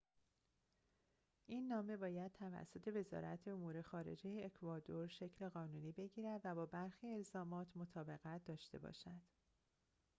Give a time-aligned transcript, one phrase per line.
[1.47, 7.67] این نامه باید توسط وزارت امور خارجه اکوادور شکل قانونی بگیرد و با برخی الزامات
[7.75, 9.21] مطابقت داشته باشد